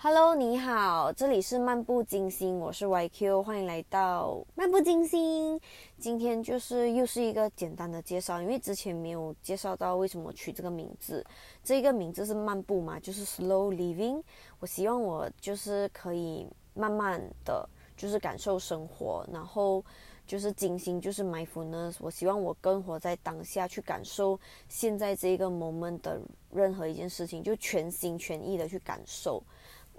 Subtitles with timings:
[0.00, 5.60] Hello，你好，这里是漫步金星，我是 YQ，欢迎来到漫步金星。
[5.98, 11.26] 今天就是又是一个简单的介绍，因为之前没有介绍到为什么取这个名字。
[11.64, 14.22] 这个名字是漫步嘛，就是 slow living。
[14.60, 19.84] 我希望我就是可以慢慢的就是感受生活，然后
[20.24, 21.96] 就是金星就是 mindfulness。
[21.98, 26.20] 我希望我更活在当下，去感受现在这个 moment 的
[26.52, 29.42] 任何一件事情，就全心全意的去感受。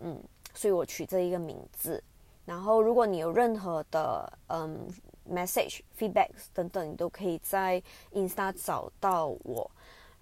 [0.02, 0.22] 嗯，
[0.54, 2.04] 所以我取这一个名字。
[2.46, 4.88] 然后，如果你有任何的嗯
[5.30, 9.70] message、feedbacks 等等，你都可以在 Insta 找到我。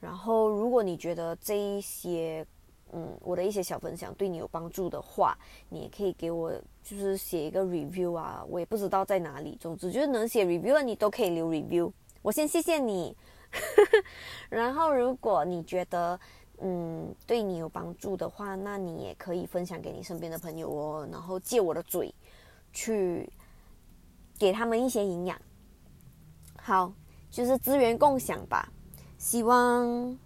[0.01, 2.45] 然后，如果你觉得这一些
[2.91, 5.37] 嗯我的一些小分享对你有帮助的话，
[5.69, 6.51] 你也可以给我
[6.83, 9.57] 就是写一个 review 啊，我也不知道在哪里。
[9.61, 11.89] 总之，就是能写 review 的你都可以留 review。
[12.21, 13.15] 我先谢谢你。
[14.49, 16.19] 然后，如果你觉得
[16.59, 21.07] 嗯，对你有帮助的话，那你也可以分享给你身边的朋友哦。
[21.11, 22.13] 然后借我的嘴，
[22.73, 23.29] 去
[24.39, 25.39] 给他们一些营养。
[26.55, 26.91] 好，
[27.29, 28.71] 就是资源共享吧。
[29.17, 30.17] 希望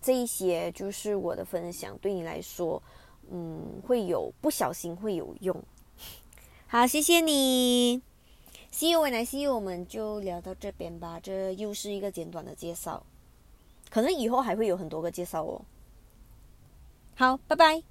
[0.00, 2.82] 这一些就是我的分享，对你来说，
[3.30, 5.62] 嗯，会有不小心会有用。
[6.66, 8.02] 好，谢谢你。
[8.72, 11.18] See you when I see you，我们就聊到这边吧。
[11.20, 13.04] 这又是一个简短的介绍。
[13.90, 15.60] 可能以后还会有很多个介绍哦。
[17.16, 17.82] 好，拜拜。